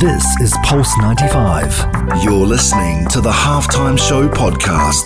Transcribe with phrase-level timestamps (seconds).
[0.00, 2.22] This is Pulse 95.
[2.22, 5.04] You're listening to the Halftime Show podcast.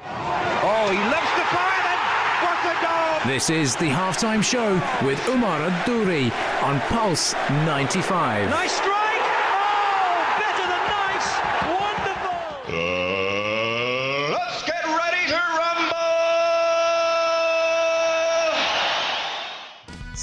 [0.00, 2.00] Oh, he loves the fire and
[2.42, 3.32] what a goal!
[3.32, 4.74] This is the halftime show
[5.06, 6.32] with Umar Adouri
[6.64, 8.50] on Pulse 95.
[8.50, 8.90] Nice strike!
[9.54, 11.28] Oh, better than nice!
[11.78, 12.34] Wonderful!
[12.74, 16.10] Uh, let's get ready to rumble!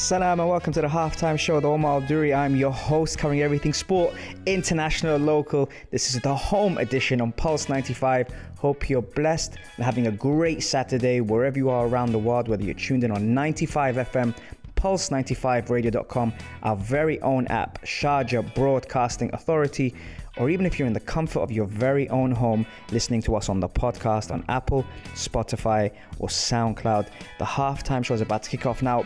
[0.09, 2.33] Salam and welcome to the halftime show with Omar Duri.
[2.33, 4.15] I'm your host covering everything sport,
[4.47, 5.69] international, local.
[5.91, 8.33] This is the home edition on Pulse 95.
[8.57, 12.63] Hope you're blessed and having a great Saturday wherever you are around the world, whether
[12.63, 14.35] you're tuned in on 95 FM,
[14.77, 19.93] Pulse95Radio.com, our very own app, Sharjah Broadcasting Authority,
[20.37, 23.47] or even if you're in the comfort of your very own home listening to us
[23.47, 27.09] on the podcast on Apple, Spotify, or SoundCloud.
[27.37, 29.05] The halftime show is about to kick off now.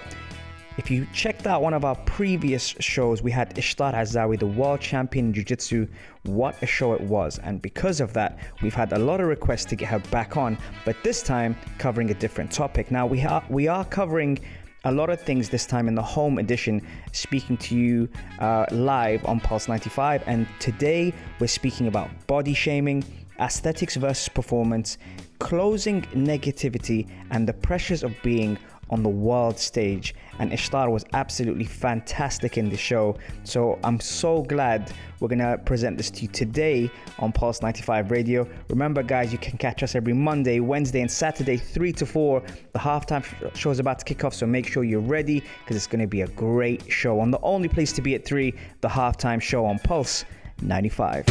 [0.76, 4.82] If you checked out one of our previous shows, we had Ishtar Azzawi, the world
[4.82, 5.88] champion in Jiu Jitsu.
[6.24, 7.38] What a show it was.
[7.38, 10.58] And because of that, we've had a lot of requests to get her back on,
[10.84, 12.90] but this time covering a different topic.
[12.90, 14.40] Now, we, are we are covering
[14.86, 19.24] a lot of things this time in the home edition, speaking to you uh, live
[19.26, 20.24] on Pulse 95.
[20.26, 23.04] And today we're speaking about body shaming,
[23.40, 24.98] aesthetics versus performance,
[25.38, 28.58] closing negativity, and the pressures of being
[28.90, 30.16] on the world stage.
[30.40, 33.18] And Ishtar was absolutely fantastic in the show.
[33.44, 38.48] So I'm so glad we're gonna present this to you today on Pulse 95 Radio.
[38.70, 42.44] Remember, guys, you can catch us every Monday, Wednesday, and Saturday, 3 to 4.
[42.74, 45.76] The halftime sh- show is about to kick off, so make sure you're ready because
[45.76, 47.20] it's gonna be a great show.
[47.20, 50.26] On the only place to be at 3, the halftime show on Pulse
[50.62, 51.26] 95.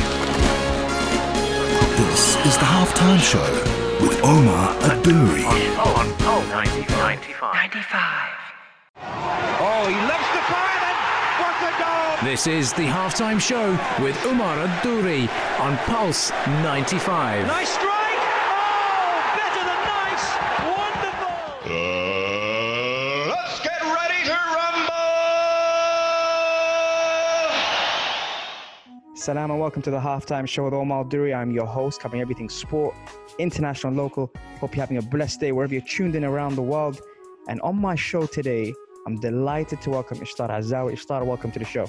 [1.97, 3.82] This is the halftime show
[4.25, 5.43] Omar Adouri.
[9.05, 10.99] Oh, he loves the fire and
[11.43, 12.31] what a goal!
[12.31, 15.29] This is the halftime show with Umar Adouri
[15.59, 16.31] on Pulse
[16.63, 17.47] 95.
[17.49, 17.91] Nice strike!
[17.91, 20.27] Oh, better than nice!
[20.71, 21.35] Wonderful!
[21.67, 25.03] Uh, let's get ready to rumble!
[29.23, 31.33] Salam and welcome to the halftime show with Omar Duri.
[31.33, 32.93] I'm your host, covering everything sport,
[33.39, 34.33] international, local.
[34.59, 37.01] Hope you're having a blessed day wherever you're tuned in around the world.
[37.47, 38.75] And on my show today,
[39.07, 40.95] I'm delighted to welcome Ishtar Azzawi.
[40.95, 41.87] Ishtar, welcome to the show.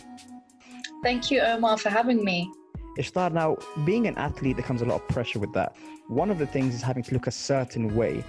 [1.01, 2.51] Thank you, Omar, for having me.
[2.99, 5.75] Ishtar, now being an athlete, there comes a lot of pressure with that.
[6.09, 8.23] One of the things is having to look a certain way.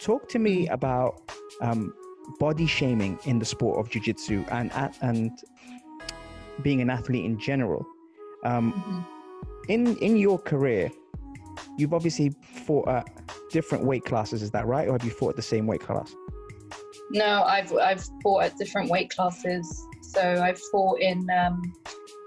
[0.00, 1.30] Talk to me about
[1.60, 1.94] um,
[2.40, 5.30] body shaming in the sport of jiu-jitsu and and
[6.64, 7.86] being an athlete in general.
[8.44, 9.06] Um,
[9.68, 10.90] in in your career,
[11.76, 12.34] you've obviously
[12.66, 13.08] fought at
[13.50, 14.42] different weight classes.
[14.42, 16.14] Is that right, or have you fought at the same weight class?
[17.10, 19.86] No, I've I've fought at different weight classes.
[20.02, 21.74] So I've fought in um,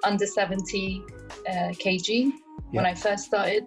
[0.03, 1.03] under 70
[1.49, 2.31] uh, kg
[2.71, 3.65] when I first started,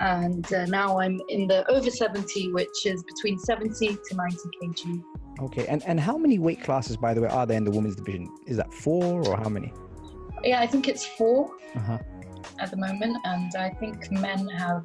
[0.00, 5.02] and uh, now I'm in the over 70, which is between 70 to 90 kg.
[5.40, 7.96] Okay, and and how many weight classes, by the way, are there in the women's
[7.96, 8.28] division?
[8.46, 9.72] Is that four or how many?
[10.44, 11.98] Yeah, I think it's four Uh-huh.
[12.58, 14.84] at the moment, and I think men have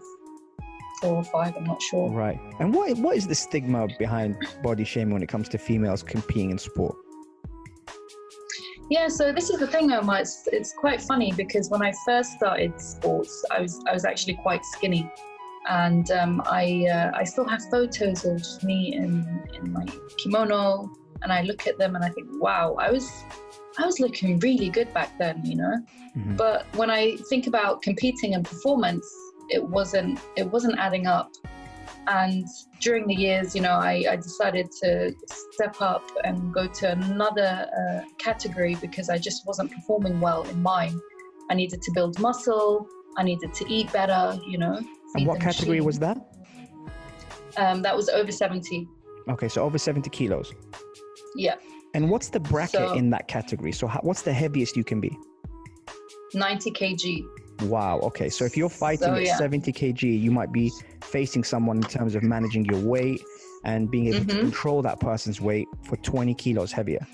[1.01, 1.55] four or five.
[1.57, 2.09] I'm not sure.
[2.09, 2.39] Right.
[2.59, 6.51] And what what is the stigma behind body shaming when it comes to females competing
[6.51, 6.95] in sport?
[8.89, 10.21] Yeah, so this is the thing, Omar.
[10.21, 14.35] It's, it's quite funny because when I first started sports, I was I was actually
[14.35, 15.11] quite skinny,
[15.67, 19.11] and um, I uh, I still have photos of me in
[19.55, 19.85] in my
[20.19, 20.89] kimono,
[21.21, 23.05] and I look at them and I think, wow, I was
[23.79, 25.75] I was looking really good back then, you know.
[26.15, 26.37] Mhm.
[26.37, 29.07] But when I think about competing and performance,
[29.49, 31.31] it wasn't it wasn't adding up.
[32.07, 32.47] And
[32.79, 35.13] during the years, you know, I, I decided to
[35.53, 40.61] step up and go to another uh, category because I just wasn't performing well in
[40.61, 40.97] mine.
[41.49, 42.87] I needed to build muscle.
[43.17, 44.79] I needed to eat better, you know.
[45.15, 45.85] And what category machine.
[45.85, 46.17] was that?
[47.57, 48.87] Um, that was over 70.
[49.29, 50.53] Okay, so over 70 kilos.
[51.35, 51.55] Yeah,
[51.93, 53.71] And what's the bracket So- in that category?
[53.71, 55.17] So how, what's the heaviest you can be?
[56.33, 57.23] 90 kg.
[57.63, 57.99] Wow.
[57.99, 58.29] Okay.
[58.29, 62.15] So if you're fighting So, at 70 kg, you might be facing someone in terms
[62.15, 63.21] of managing your weight
[63.63, 64.39] and being able to Mhm.
[64.41, 67.05] control that person's weight for 20 kilos heavier.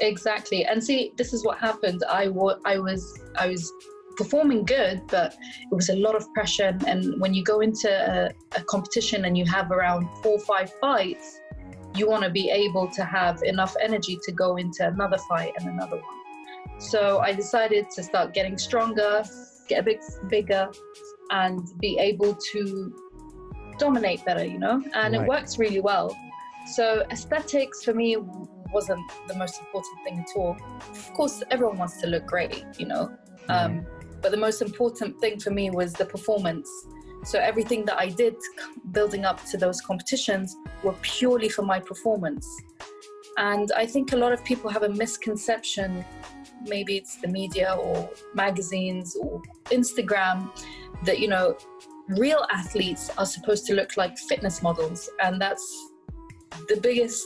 [0.00, 0.64] Exactly.
[0.64, 2.02] And see, this is what happened.
[2.10, 3.02] I wa- I was
[3.36, 3.72] I was
[4.16, 5.34] performing good, but
[5.70, 6.64] it was a lot of pressure.
[6.64, 10.38] And, and when you go into a, a competition and you have around four or
[10.40, 11.40] five fights,
[11.94, 15.68] you want to be able to have enough energy to go into another fight and
[15.68, 16.80] another one.
[16.80, 19.22] So I decided to start getting stronger,
[19.68, 20.68] get a bit bigger,
[21.30, 22.94] and be able to
[23.78, 24.82] dominate better, you know?
[24.94, 25.22] And Right.
[25.22, 26.16] it works really well.
[26.74, 28.16] So aesthetics for me
[28.72, 30.56] wasn't the most important thing at all.
[30.90, 33.10] Of course, everyone wants to look great, you know.
[33.48, 33.86] Um,
[34.20, 36.68] but the most important thing for me was the performance.
[37.24, 38.36] So everything that I did
[38.92, 42.46] building up to those competitions were purely for my performance.
[43.38, 46.04] And I think a lot of people have a misconception,
[46.62, 50.50] maybe it's the media or magazines or Instagram,
[51.04, 51.56] that, you know,
[52.08, 55.08] real athletes are supposed to look like fitness models.
[55.22, 55.90] And that's
[56.68, 57.24] the biggest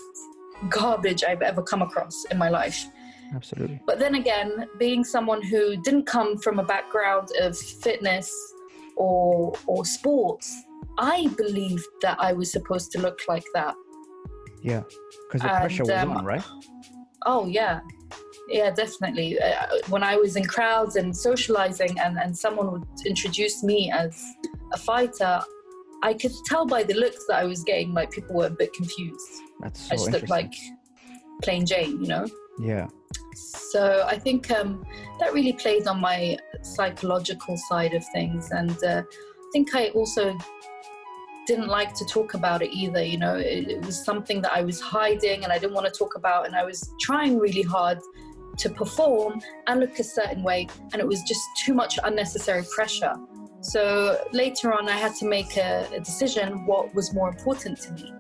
[0.69, 2.87] garbage I've ever come across in my life.
[3.35, 3.81] Absolutely.
[3.87, 8.33] But then again, being someone who didn't come from a background of fitness
[8.99, 10.65] or or sports,
[10.99, 13.75] I believed that I was supposed to look like that.
[14.63, 14.83] Yeah,
[15.27, 16.45] because the And, pressure was um, on, right?
[17.27, 17.81] Oh yeah,
[18.49, 19.41] yeah, definitely.
[19.41, 24.23] Uh, when I was in crowds and socializing, and and someone would introduce me as
[24.73, 25.41] a fighter,
[26.03, 28.73] I could tell by the looks that I was getting, like people were a bit
[28.73, 29.31] confused.
[29.61, 30.55] That's so I just looked like
[31.43, 32.27] plain Jane, you know.
[32.59, 32.89] Yeah,
[33.35, 34.85] So I think um,
[35.21, 40.37] that really plays on my psychological side of things, and uh, I think I also
[41.47, 43.03] didn't like to talk about it either.
[43.03, 45.99] You know, it, it was something that I was hiding, and I didn't want to
[45.99, 47.99] talk about, and I was trying really hard
[48.59, 53.15] to perform and look a certain way, and it was just too much unnecessary pressure.
[53.61, 57.93] So later on, I had to make a, a decision what was more important to
[57.93, 58.13] me.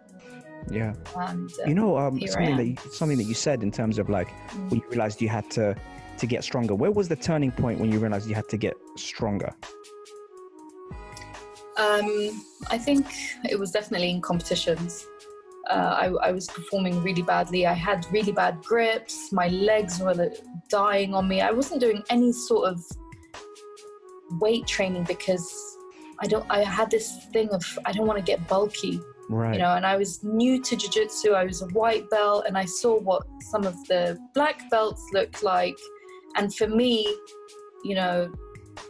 [0.70, 0.94] Yeah.
[1.16, 4.08] And uh, You know, um, something that you, something that you said in terms of
[4.08, 4.30] like
[4.68, 5.76] when you realized you had to
[6.18, 6.74] to get stronger.
[6.74, 9.54] Where was the turning point when you realized you had to get stronger?
[11.76, 13.06] Um, I think
[13.48, 15.06] it was definitely in competitions.
[15.70, 17.66] Uh, I, I was performing really badly.
[17.66, 19.32] I had really bad grips.
[19.32, 20.32] My legs were
[20.68, 21.40] dying on me.
[21.40, 22.82] I wasn't doing any sort of
[24.40, 25.76] weight training because
[26.20, 26.44] I don't.
[26.50, 29.54] I had this thing of I don't want to get bulky, Right.
[29.54, 29.75] you know.
[29.75, 31.32] And I was new to jiu-jitsu.
[31.32, 35.42] I was a white belt, and I saw what some of the black belts looked
[35.42, 35.76] like.
[36.36, 37.04] And for me,
[37.84, 38.32] you know,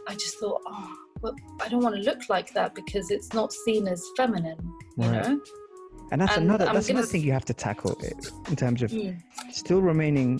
[0.07, 3.51] I just thought, oh, well, I don't want to look like that because it's not
[3.51, 4.57] seen as feminine,
[4.97, 5.27] you Right.
[5.29, 5.41] know.
[6.11, 7.95] and that's and another I'm that's gonna another thing you have to tackle
[8.49, 9.21] in terms of Mm.
[9.51, 10.39] still remaining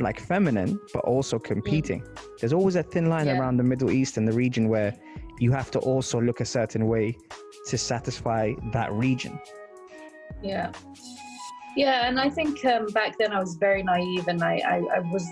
[0.00, 2.02] like feminine but also competing.
[2.40, 3.34] There's always a thin line Mm.
[3.34, 3.38] Yeah.
[3.40, 4.92] around the Middle East and the region where
[5.38, 7.16] you have to also look a certain way
[7.66, 9.38] to satisfy that region.
[10.42, 10.72] Yeah.
[11.76, 15.00] Yeah, and I think um, back then I was very naive and I, I, I
[15.00, 15.28] was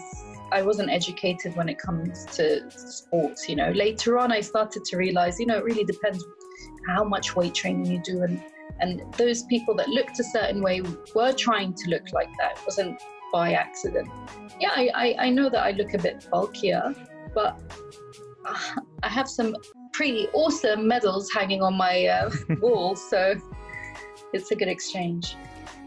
[0.53, 3.71] I wasn't educated when it comes to sports, you know.
[3.71, 6.23] Later on I started to realize, you know, it really depends
[6.87, 8.43] how much weight training you do and
[8.81, 10.83] and those people that looked a certain way
[11.15, 12.53] were trying to look like that.
[12.59, 13.01] It wasn't
[13.33, 14.09] by accident.
[14.61, 16.95] Yeah, I, I, I know that I look a bit bulkier,
[17.35, 17.61] but
[18.45, 19.57] uh, I have some
[19.95, 22.31] pretty awesome medals hanging on my uh,
[22.61, 23.35] wall, so
[24.33, 25.37] it's a good exchange.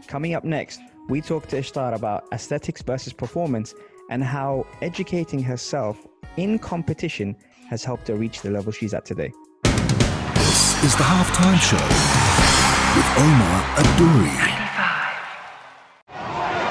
[0.06, 3.74] Coming up next, we talk to Ishtar about aesthetics versus performance
[4.10, 6.06] and how educating herself
[6.38, 7.36] in competition
[7.68, 9.30] has helped her reach the level she's at today.
[10.34, 11.76] This is the halftime show
[12.96, 14.36] with Omar Adouri.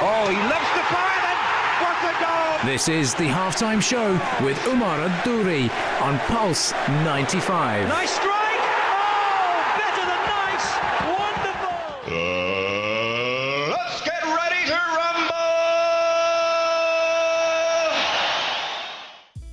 [0.01, 1.37] Oh, he loves the fire then.
[1.83, 2.56] What a goal!
[2.67, 4.11] This is the halftime show
[4.43, 5.71] with Umar Adouri
[6.01, 6.73] on Pulse
[7.05, 7.87] 95.
[7.87, 8.27] Nice strike.
[8.27, 10.67] Oh, better than nice.
[11.15, 11.75] Wonderful.
[12.11, 15.47] Uh, let's get ready to rumble!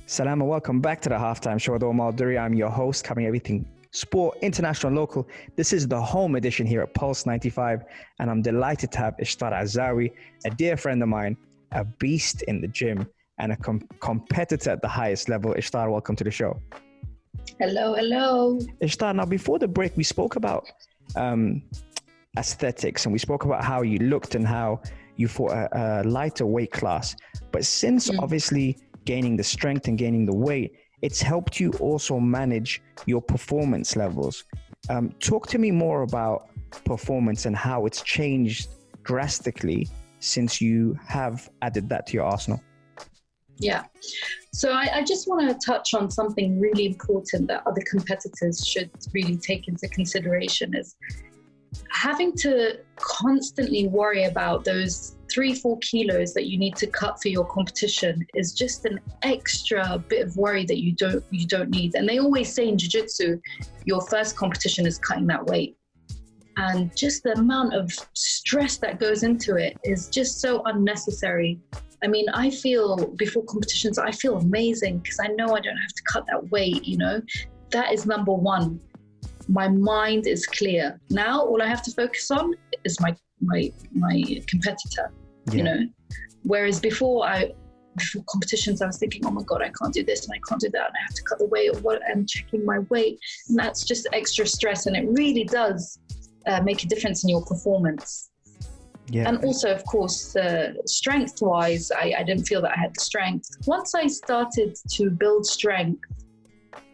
[0.07, 2.37] Salam and welcome back to the halftime show with Omar Duri.
[2.37, 5.25] I'm your host, covering everything sport, international, and local.
[5.55, 7.85] This is the home edition here at Pulse 95,
[8.19, 10.11] and I'm delighted to have Ishtar Azzawi,
[10.43, 11.37] a dear friend of mine,
[11.71, 13.07] a beast in the gym,
[13.37, 15.53] and a com- competitor at the highest level.
[15.53, 16.59] Ishtar, welcome to the show.
[17.59, 18.59] Hello, hello.
[18.79, 20.67] Ishtar, now before the break, we spoke about
[21.15, 21.61] um,
[22.37, 24.81] aesthetics and we spoke about how you looked and how
[25.15, 27.15] you fought a, a lighter weight class.
[27.51, 32.81] But since obviously gaining the strength and gaining the weight, it's helped you also manage
[33.05, 34.45] your performance levels.
[34.89, 36.49] Um, talk to me more about
[36.83, 38.69] performance and how it's changed
[39.03, 39.87] drastically
[40.25, 42.61] since you have added that to your arsenal.
[43.57, 43.83] Yeah.
[44.53, 48.89] So I, I just want to touch on something really important that other competitors should
[49.13, 50.95] really take into consideration is
[51.89, 57.29] having to constantly worry about those three, four kilos that you need to cut for
[57.29, 61.95] your competition is just an extra bit of worry that you don't you don't need.
[61.95, 63.39] And they always say in jiu-jitsu,
[63.85, 65.77] your first competition is cutting that weight.
[66.57, 71.59] And just the amount of stress that goes into it is just so unnecessary.
[72.03, 75.93] I mean, I feel before competitions, I feel amazing because I know I don't have
[75.93, 77.21] to cut that weight, you know?
[77.71, 78.79] That is number one.
[79.47, 80.99] My mind is clear.
[81.09, 85.11] Now all I have to focus on is my my my competitor.
[85.47, 85.53] Yeah.
[85.53, 85.79] You know,
[86.43, 87.53] whereas before I
[87.97, 90.61] before competitions I was thinking, oh my god, I can't do this and I can't
[90.61, 93.19] do that, and I have to cut the weight or what, and checking my weight,
[93.49, 95.99] and that's just extra stress, and it really does
[96.47, 98.29] uh, make a difference in your performance.
[99.07, 99.29] Yeah.
[99.29, 103.01] And also, of course, uh, strength wise, I, I didn't feel that I had the
[103.01, 103.49] strength.
[103.67, 106.01] Once I started to build strength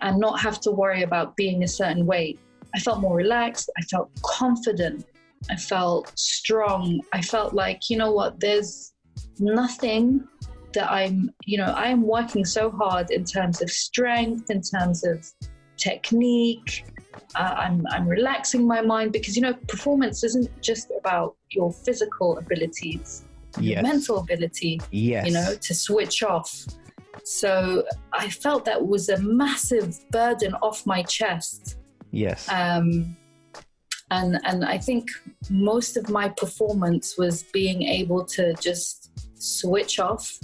[0.02, 2.40] and not have to worry about being a certain weight,
[2.76, 3.70] I felt more relaxed.
[3.78, 5.06] I felt confident.
[5.50, 7.02] I felt strong.
[7.14, 8.94] I felt like, you know what, there's
[9.40, 10.28] nothing
[10.74, 15.06] that I'm, you know, I am working so hard in terms of strength, in terms
[15.06, 15.26] of
[15.82, 16.86] technique.
[17.36, 22.38] Uh, I'm, I'm relaxing my mind because, you know, performance isn't just about your physical
[22.38, 23.26] abilities,
[23.58, 23.84] your Yes.
[23.84, 25.26] mental ability, yes.
[25.26, 26.52] you know, to switch off.
[27.24, 27.84] So
[28.14, 31.78] I felt that was a massive burden off my chest.
[32.12, 32.48] Yes.
[32.50, 33.16] Um,
[34.10, 35.08] and, and I think
[35.50, 39.12] most of my performance was being able to just
[39.42, 40.38] switch off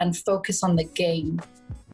[0.00, 1.40] and focus on the game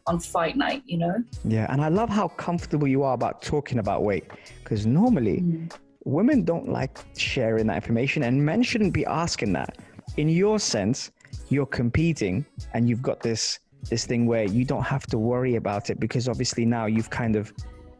[0.07, 1.23] on fight night, you know?
[1.43, 4.25] Yeah, and I love how comfortable you are about talking about weight
[4.63, 5.67] because normally
[6.05, 9.77] women don't like sharing that information and men shouldn't be asking that.
[10.15, 11.11] In your sense,
[11.49, 13.59] you're competing and you've got this
[13.89, 17.35] this thing where you don't have to worry about it because obviously now you've kind
[17.35, 17.53] of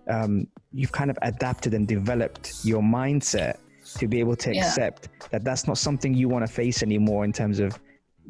[0.10, 3.58] um, you've kind of adapted and developed your mindset
[3.96, 4.66] to be able to Yeah.
[4.66, 7.78] accept that that's not something you want to face anymore in terms of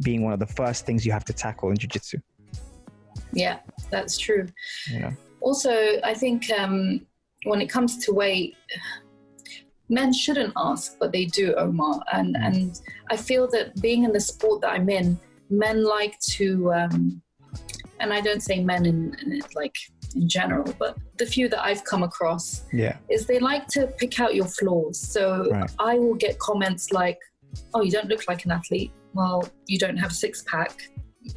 [0.03, 2.17] being one of the first things you have to tackle in jiu-jitsu
[3.33, 4.47] Yeah, that's true.
[4.91, 7.05] know Also, I think um,
[7.43, 8.55] when it comes to weight,
[9.89, 12.01] men shouldn't ask, but they do, Omar.
[12.13, 12.79] And and
[13.09, 15.19] I feel that being in the sport that I'm in,
[15.49, 17.21] men like to, um,
[17.99, 19.75] and I don't say men in, in like
[20.15, 24.19] in general, but the few that I've come across yeah is they like to pick
[24.19, 24.99] out your flaws.
[24.99, 25.69] So Right.
[25.79, 27.19] I will get comments like,
[27.73, 28.91] "Oh, you don't look like an athlete.
[29.13, 30.89] Well, you don't have a six pack.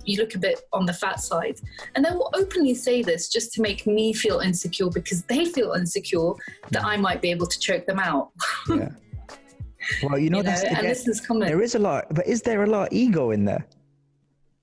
[0.04, 1.60] You look a bit on the fat side."
[1.94, 5.72] And they will openly say this just to make me feel insecure because they feel
[5.72, 6.32] insecure
[6.70, 8.30] that I might be able to choke them out.
[8.68, 8.88] yeah
[10.02, 11.48] well you know, You know, that's and this is common.
[11.48, 13.64] there is a lot but is there a lot of ego in there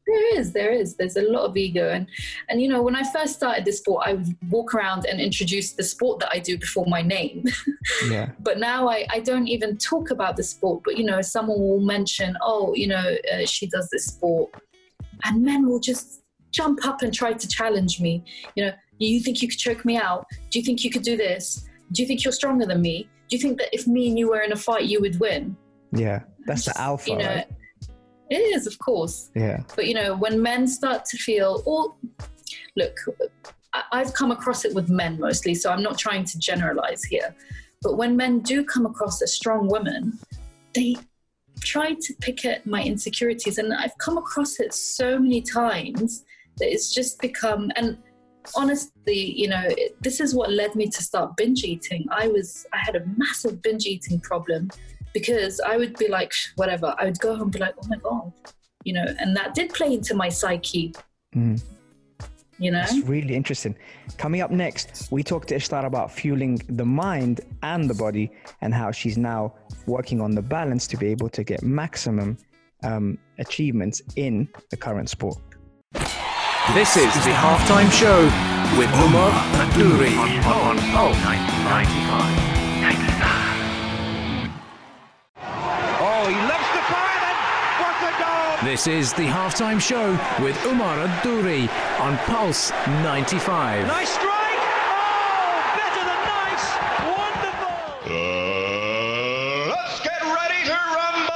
[0.07, 0.95] There is, there is.
[0.95, 2.07] There's a lot of ego, and
[2.47, 5.73] and you know, when I first started this sport, I would walk around and introduce
[5.73, 7.43] the sport that I do before my name.
[8.09, 11.59] yeah but now I, I don't even talk about the sport but you know someone
[11.59, 14.49] will mention oh you know uh, she does this sport
[15.25, 18.23] and men will just jump up and try to challenge me.
[18.55, 20.25] You know you think you could choke me out?
[20.49, 21.67] Do you think you could do this?
[21.91, 23.07] Do you think you're stronger than me?
[23.29, 25.55] Do you think that if me and you were in a fight you would win?
[25.91, 27.47] Yeah that's the alpha you know right?
[28.29, 29.29] it is of course.
[29.35, 29.61] Yeah.
[29.75, 31.95] But you know, when men start to feel, or
[32.75, 32.97] look,
[33.91, 37.35] I've come across it with men mostly, so I'm not trying to generalize here.
[37.81, 40.19] But when men do come across a strong woman,
[40.73, 40.97] they
[41.61, 46.25] try to pick at my insecurities, and I've come across it so many times
[46.57, 47.97] that it's just become and.
[48.55, 49.67] Honestly, you know,
[49.99, 52.05] this is what led me to start binge eating.
[52.11, 54.69] I was, I had a massive binge eating problem
[55.13, 56.95] because I would be like, whatever.
[56.97, 58.31] I would go home and be like, oh my God,
[58.85, 60.93] you know, and that did play into my psyche,
[61.35, 61.61] Mm.
[62.59, 62.79] You know?
[62.79, 63.75] That's really interesting.
[64.17, 68.73] Coming up next, we talk to Ishtar about fueling the mind and the body and
[68.73, 69.53] how she's now
[69.85, 72.37] working on the balance to be able to get maximum
[72.83, 75.37] um, achievements in the current sport.
[76.73, 78.23] This is the halftime show
[78.77, 79.31] with Umar
[79.63, 82.36] Adouri on, on Pulse 95.
[88.77, 91.67] This is the halftime show with Umar Adouri
[91.99, 92.69] on Pulse
[93.01, 93.87] 95.
[93.87, 94.29] Nice strike.
[94.29, 96.77] Oh, better than nice.
[97.17, 97.73] Wonderful.
[98.05, 101.33] Uh, let's get ready to rumble!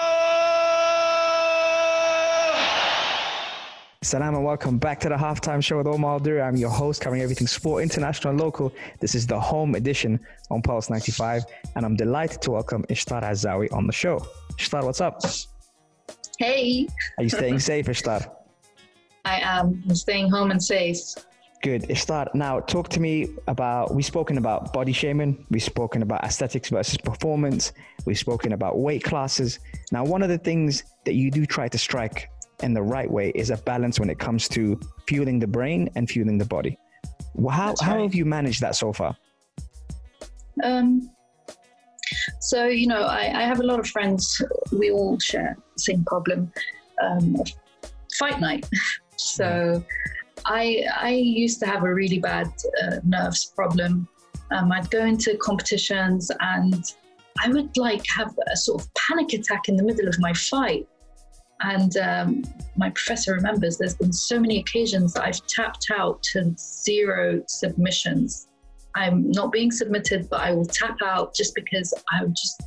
[4.03, 6.47] Salam and welcome back to the halftime show with Omar Aldur.
[6.47, 8.71] I'm your host, covering everything sport, international, and local.
[8.99, 10.19] This is the home edition
[10.51, 11.45] on Pulse 95,
[11.75, 14.27] and I'm delighted to welcome Ishtar Azzawi on the show.
[14.59, 15.23] Ishtar, what's up?
[16.41, 16.87] Hey,
[17.19, 18.19] Are you staying safe, Ishtar?
[19.25, 19.83] I am.
[19.87, 20.97] I'm staying home and safe.
[21.61, 21.87] Good.
[21.87, 26.69] Ishtar, now talk to me about, we've spoken about body shaming, we've spoken about aesthetics
[26.69, 27.73] versus performance,
[28.07, 29.59] we've spoken about weight classes.
[29.91, 32.31] Now, one of the things that you do try to strike
[32.63, 36.09] in the right way is a balance when it comes to fueling the brain and
[36.09, 36.75] fueling the body.
[37.51, 39.15] How, That's how have you managed that so far?
[40.63, 41.11] Um,
[42.41, 44.41] so, you know, I, I have a lot of friends.
[44.71, 46.51] We all share the same problem
[47.01, 47.37] um,
[48.19, 48.67] fight night.
[49.15, 49.83] so,
[50.45, 52.47] I, I used to have a really bad
[52.83, 54.07] uh, nerves problem.
[54.51, 56.83] Um, I'd go into competitions and
[57.39, 60.87] I would like have a sort of panic attack in the middle of my fight.
[61.61, 62.43] and um,
[62.75, 68.47] my professor remembers there's been so many occasions that I've tapped out to zero submissions.
[68.95, 72.61] I'm not being submitted, but I will tap out just because I would just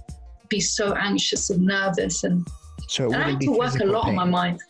[0.48, 2.46] be so anxious and nervous and,
[2.88, 4.60] So and I have to work a lot on my mind.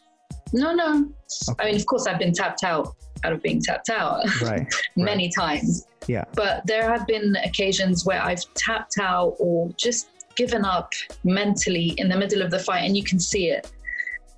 [0.52, 1.08] No, no.
[1.50, 1.62] Okay.
[1.62, 2.94] I mean, of course, I've been tapped out
[3.24, 4.66] out of being tapped out Right.
[4.96, 5.86] many times.
[6.06, 6.24] Yeah.
[6.34, 10.92] But there have been occasions where I've tapped out or just given up
[11.24, 13.70] mentally in the middle of the fight, and you can see it.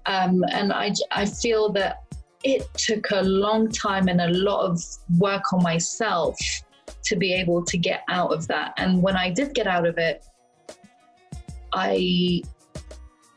[0.06, 2.02] Um, and I, I feel that
[2.44, 4.80] it took a long time and a lot of
[5.18, 6.36] work on myself
[7.06, 8.74] to be able to get out of that.
[8.76, 10.24] And when I did get out of it,
[11.72, 12.42] I,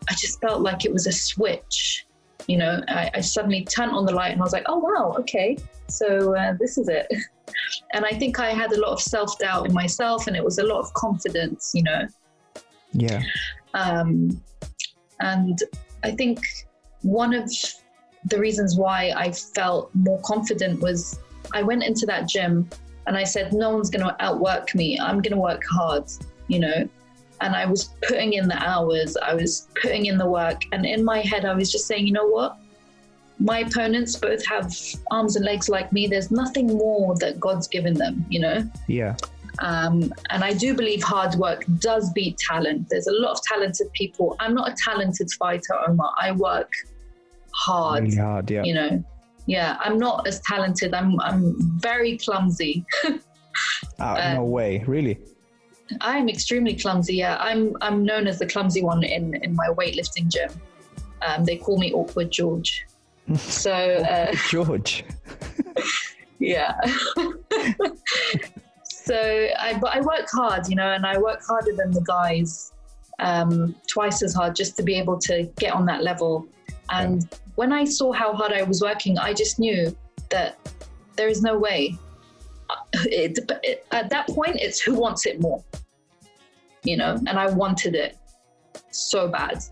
[0.09, 2.05] I just felt like it was a switch.
[2.47, 5.15] You know, I, I suddenly turned on the light and I was like, oh wow,
[5.19, 5.57] okay,
[5.87, 7.07] so uh, this is it.
[7.93, 10.59] And I think I had a lot of self doubt in myself, and it was
[10.59, 11.71] a lot of confidence.
[11.73, 12.07] You know,
[12.93, 13.21] Yeah.
[13.73, 14.39] um,
[15.19, 15.57] and
[16.03, 16.39] I think
[17.01, 17.51] one of
[18.25, 21.19] the reasons why I felt more confident was
[21.53, 22.69] I went into that gym
[23.09, 24.99] and I said, no one's going to outwork me.
[24.99, 26.03] I'm going to work hard,
[26.47, 26.87] you know.
[27.41, 30.61] And I was putting in the hours, I was putting in the work.
[30.73, 32.57] And in my head, I was just saying, you know what?
[33.39, 34.71] My opponents both have
[35.09, 36.05] arms and legs like me.
[36.05, 38.69] There's nothing more that God's given them, you know?
[38.85, 39.15] Yeah.
[39.57, 42.89] Um, and I do believe hard work does beat talent.
[42.91, 44.35] There's a lot of talented people.
[44.39, 46.13] I'm not a talented fighter, Omar.
[46.21, 46.71] I work
[47.55, 48.51] hard, Really hard.
[48.51, 48.63] Yeah.
[48.63, 49.03] you know.
[49.49, 50.93] Yeah, I'm not as talented.
[50.93, 52.85] I'm I'm very clumsy.
[53.99, 54.83] Ah, no uh, way.
[54.85, 55.17] Really.
[56.01, 57.15] I'm extremely clumsy.
[57.15, 60.51] Yeah, I'm I'm known as the clumsy one in in my weightlifting gym.
[61.23, 62.85] Um, they call me awkward George.
[63.37, 65.03] So uh, George.
[66.39, 66.79] yeah.
[68.83, 69.17] so
[69.59, 72.71] I but I work hard, you know, and I work harder than the guys,
[73.17, 76.47] um, twice as hard just to be able to get on that level.
[76.91, 79.95] And when I saw how hard I was working, I just knew
[80.29, 80.57] that
[81.15, 81.97] there is no way.
[82.69, 85.63] Uh, it, it, at that point, it's who wants it more,
[86.83, 88.17] you know, and I wanted it
[88.91, 89.63] so bad.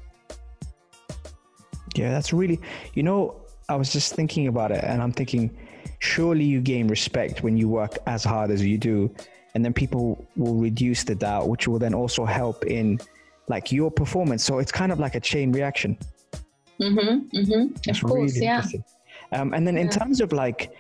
[1.96, 2.60] Yeah, that's really,
[2.94, 3.36] you know,
[3.70, 5.56] I was just thinking about it and I'm thinking,
[6.00, 9.14] surely you gain respect when you work as hard as you do.
[9.56, 13.00] And then people will reduce the doubt, which will then also help in
[13.48, 14.44] like your performance.
[14.44, 15.98] So it's kind of like a chain reaction.
[16.82, 17.38] Mm-hmm.
[17.38, 17.90] Mm-hmm.
[17.90, 18.58] Of course, really yeah.
[18.58, 18.84] interesting.
[19.32, 20.74] Um, and then in terms of like,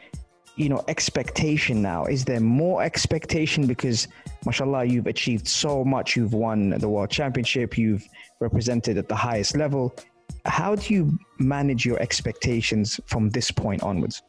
[0.55, 4.07] you know, expectation now, is there more expectation because,
[4.45, 6.15] mashallah, you've achieved so much.
[6.15, 7.77] You've won the world championship.
[7.77, 8.07] You've
[8.39, 9.95] represented at the highest level.
[10.45, 14.23] How do you manage your expectations from this point onwards?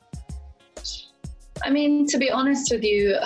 [1.65, 3.17] I mean, to be honest with you,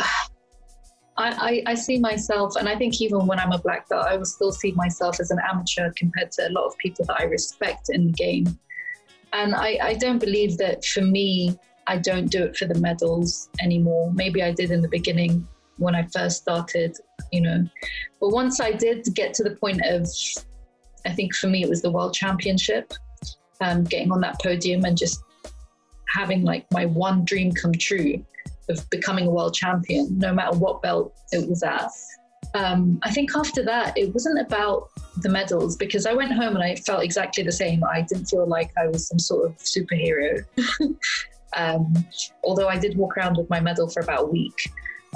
[1.16, 4.16] I, I, I see myself, and I think even when I'm a black belt, I
[4.16, 7.24] will still see myself as an amateur compared to a lot of people that I
[7.24, 8.58] respect in the game.
[9.32, 13.50] And I, I don't believe that for me, I don't do it for the medals
[13.60, 14.10] anymore.
[14.12, 15.46] Maybe I did in the beginning
[15.78, 16.96] when I first started,
[17.30, 17.66] you know.
[18.20, 20.08] But once I did get to the point of,
[21.04, 22.92] I think for me, it was the world championship,
[23.60, 25.22] um, getting on that podium and just
[26.14, 28.24] having like my one dream come true
[28.68, 31.90] of becoming a world champion, no matter what belt it was at.
[32.54, 34.88] Um, I think after that, it wasn't about
[35.22, 37.82] the medals because I went home and I felt exactly the same.
[37.84, 40.44] I didn't feel like I was some sort of superhero.
[41.56, 41.94] um,
[42.44, 44.70] although I did walk around with my medal for about a week.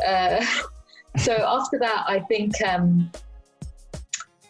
[0.06, 0.44] Uh,
[1.16, 3.10] so after that, I think um,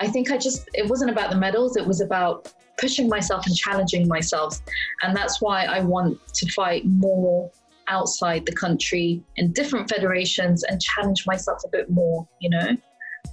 [0.01, 1.77] I think I just it wasn't about the medals.
[1.77, 4.61] It was about pushing myself and challenging myself,
[5.03, 7.51] and that's why I want to fight more
[7.88, 12.27] outside the country in different federations and challenge myself a bit more.
[12.40, 12.77] You know,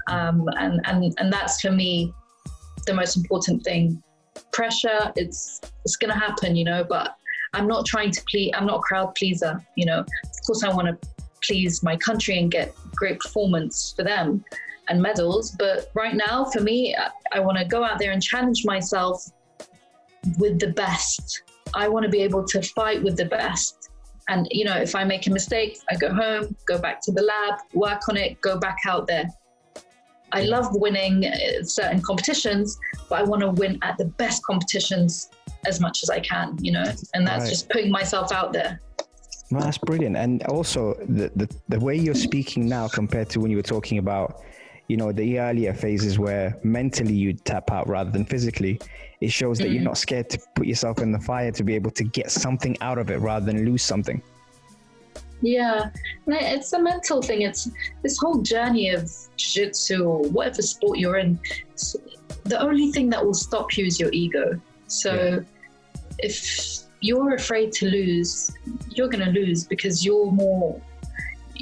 [0.08, 2.14] um, and and and that's for me
[2.86, 4.02] the most important thing.
[4.52, 7.16] Pressure, it's it's gonna happen, you know, but
[7.54, 8.52] I'm not trying to please.
[8.56, 10.00] I'm not a crowd pleaser, you know.
[10.00, 11.10] Of course, I want to
[11.46, 14.44] please my country and get great performance for them
[14.90, 15.52] and medals.
[15.52, 19.26] But right now, for me, I, I want to go out there and challenge myself
[20.38, 21.44] with the best.
[21.74, 23.90] I want to be able to fight with the best.
[24.30, 27.22] And, you know, if I make a mistake, I go home, go back to the
[27.22, 29.28] lab, work on it, go back out there.
[30.32, 32.78] I love winning uh, certain competitions,
[33.10, 35.30] but I want to win at the best competitions
[35.66, 36.84] as much as I can, you know,
[37.14, 37.50] and that's Right.
[37.50, 38.80] just putting myself out there.
[39.52, 40.18] That's brilliant.
[40.18, 44.00] And also the, the the way you're speaking now compared to when you were talking
[44.00, 44.42] about,
[44.94, 48.80] you know, the earlier phases where mentally you tap out rather than physically,
[49.22, 49.86] it shows that you're mm-hmm.
[49.86, 53.00] not scared to put yourself in the fire to be able to get something out
[53.00, 54.22] of it rather than lose something.
[55.42, 55.90] Yeah,
[56.28, 57.42] it's a mental thing.
[57.42, 57.72] It's
[58.04, 61.40] this whole journey of jiu-jitsu or whatever sport you're in.
[62.44, 64.62] The only thing that will stop you is your ego.
[64.86, 65.44] So
[66.20, 68.52] if you're afraid to lose,
[68.90, 70.80] you're going to lose because you're more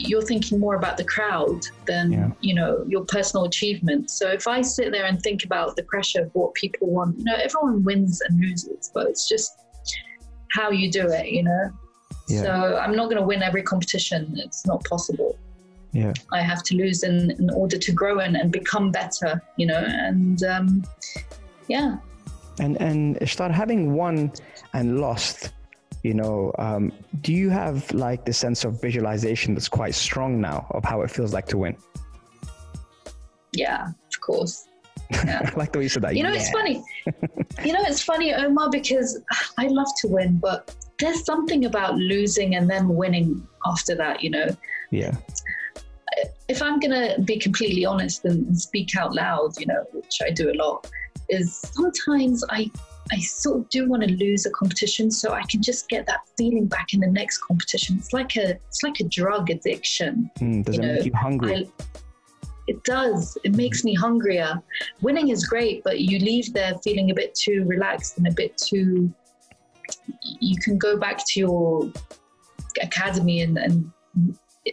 [0.10, 2.32] you're thinking more about the crowd than Yeah.
[2.42, 4.10] you know your personal achievement.
[4.10, 7.24] So if I sit there and think about the pressure of what people want, you
[7.26, 9.52] know, everyone wins and loses, but it's just
[10.52, 11.72] how you do it, you know.
[12.28, 12.42] Yeah.
[12.44, 14.34] So I'm not going to win every competition.
[14.38, 15.38] It's not possible.
[15.94, 16.14] Yeah.
[16.32, 19.84] I have to lose in, in order to grow and, and become better, you know.
[20.08, 20.84] And um,
[21.68, 21.98] yeah,
[22.60, 24.32] And and start having won
[24.74, 25.52] and lost.
[26.04, 30.66] You know, um, do you have like the sense of visualization that's quite strong now
[30.72, 31.78] of how it feels like to win?
[33.54, 34.68] yeah, of course.
[35.12, 35.52] Yeah.
[35.54, 36.16] I like the way you said that.
[36.16, 36.40] You know, yeah.
[36.40, 36.84] it's funny.
[37.66, 39.20] you know, it's funny, Omar, because
[39.58, 44.30] I love to win, but there's something about losing and then winning after that, you
[44.30, 44.48] know.
[44.92, 45.16] Yeah.
[46.48, 50.20] If I'm going to be completely honest and, and speak out loud, you know, which
[50.22, 50.90] I do a lot,
[51.30, 52.70] is sometimes I
[53.12, 56.22] I sort of do want to lose a competition so I can just get that
[56.38, 57.98] feeling back in the next competition.
[57.98, 60.32] It's like a it's like a drug addiction.
[60.40, 61.56] Mm, does You it make you hungry?
[61.56, 61.84] I,
[62.68, 63.38] it does.
[63.44, 64.62] It makes me hungrier.
[65.02, 68.56] Winning is great, but you leave there feeling a bit too relaxed and a bit
[68.56, 69.14] too.
[70.40, 71.92] You can go back to your
[72.82, 73.92] academy and, and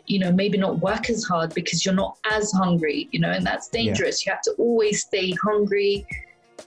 [0.06, 3.08] you know maybe not work as hard because you're not as hungry.
[3.10, 4.24] You know, and that's dangerous.
[4.24, 6.06] You have to always stay hungry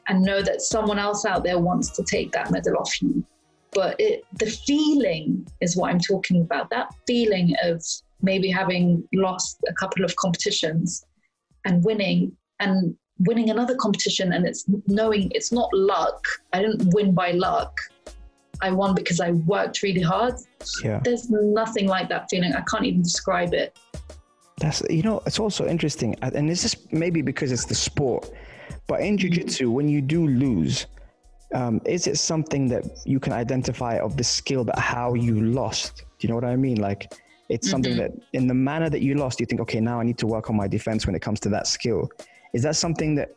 [0.07, 3.23] and know that someone else out there wants to take that medal off you.
[3.71, 6.69] But it, the feeling is what I'm talking about.
[6.69, 7.83] That feeling of
[8.21, 11.05] maybe having lost a couple of competitions
[11.65, 16.23] and winning and winning another competition and it's knowing it's not luck.
[16.53, 17.77] I didn't win by luck.
[18.61, 20.35] I won because I worked really hard.
[20.83, 20.99] yeah.
[21.03, 22.53] There's nothing like that feeling.
[22.53, 23.77] I can't even describe it.
[24.57, 28.29] That's you know, it's also interesting, and this is maybe because it's the sport,
[28.87, 30.87] but in jiu-jitsu, when you do lose,
[31.53, 36.03] um, is it something that you can identify of the skill that how you lost?
[36.19, 36.79] Do you know what I mean?
[36.79, 37.13] Like,
[37.49, 40.17] it's something that in the manner that you lost, you think, okay, now I need
[40.19, 42.09] to work on my defense when it comes to that skill.
[42.53, 43.29] Is that something that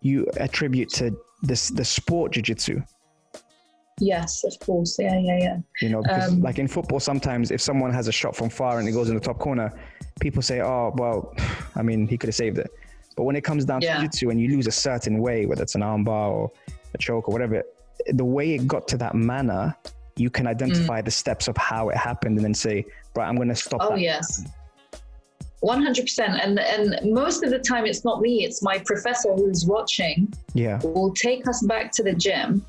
[0.00, 2.80] you attribute to this the sport jiu-jitsu?
[4.00, 4.96] Yes, of course.
[4.98, 5.56] Yeah, yeah, yeah.
[5.82, 8.78] You know, because Um, like in football, sometimes if someone has a shot from far
[8.78, 9.72] and it goes in the top corner,
[10.20, 11.34] people say, "Oh, well,
[11.74, 12.70] I mean, he could have saved it."
[13.18, 13.94] But when it comes down Yeah.
[13.94, 16.52] to jiu-jitsu and you lose a certain way, whether it's an armbar or
[16.94, 17.64] a choke or whatever,
[18.06, 19.74] the way it got to that manner,
[20.14, 20.50] you can Mm.
[20.50, 22.84] identify the steps of how it happened and then say,
[23.16, 24.44] "Right, I'm going to stop Oh that." yes.
[25.60, 30.32] 100% and and most of the time it's not me it's my professor who's watching
[30.54, 32.64] Yeah, will take us back to the gym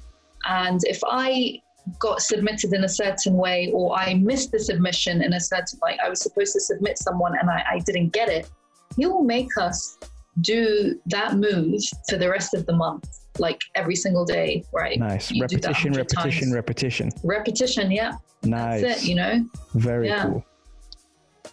[0.48, 1.62] and if i
[2.00, 6.00] got submitted in a certain way or i missed the submission in a certain like
[6.04, 8.50] i was supposed to submit someone and i, I didn't get it
[8.98, 10.00] he will make us
[10.41, 13.08] do that move for the rest of the month
[13.39, 15.32] like every single day right nice.
[15.32, 16.54] You repetition, repetition, times.
[16.54, 17.10] repetition.
[17.23, 18.82] repetition yeah Nice.
[18.82, 20.23] that's it you know Very Yeah.
[20.25, 20.45] cool.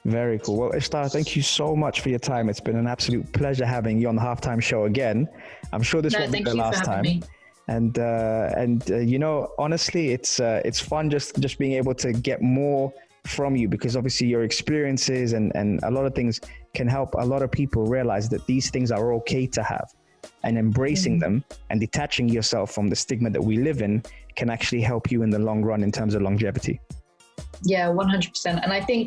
[0.05, 0.57] Very cool.
[0.57, 2.49] Well, Ishtar, thank you so much for your time.
[2.49, 5.27] It's been an absolute pleasure having you on the halftime show again.
[5.73, 7.03] I'm sure this no won't be the last time.
[7.03, 7.23] me
[7.69, 11.95] and uh, and uh, you know honestly it's uh, it's fun just just being able
[11.95, 12.93] to get more
[13.27, 16.41] from you because obviously your experiences and and a lot of things
[16.77, 19.89] can help a lot of people realize that these things are okay to have
[20.43, 24.03] and embracing them and detaching yourself from the stigma that we live in
[24.35, 26.79] can actually help you in the long run in terms of longevity
[27.65, 28.63] Yeah, 100%.
[28.63, 29.07] And I think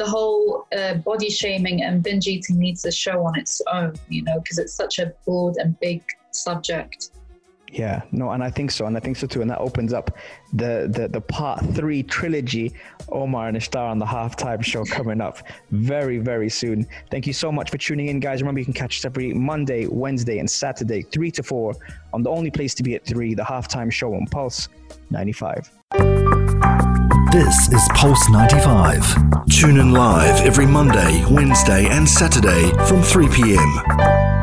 [0.00, 4.22] the whole uh, body shaming and binge eating needs a show on its own, you
[4.26, 7.10] know, because it's such a broad and big subject.
[7.74, 10.16] Yeah, no, and I think so, and I think so too, and that opens up
[10.52, 12.72] the the, the part three trilogy,
[13.08, 15.38] Omar and Ishtar on the halftime show coming up
[15.72, 16.86] very very soon.
[17.10, 18.42] Thank you so much for tuning in, guys.
[18.42, 21.74] Remember, you can catch us every Monday, Wednesday, and Saturday, three to four,
[22.12, 24.68] on the only place to be at three, the halftime show on Pulse
[25.10, 25.68] ninety five.
[27.32, 29.48] This is Pulse 95.
[29.50, 34.33] Tune in live every Monday, Wednesday, and Saturday from 3 p.m.